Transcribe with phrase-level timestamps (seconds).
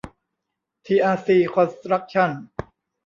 [0.85, 2.31] ทีอาร์ซี คอนสตรัคชั่น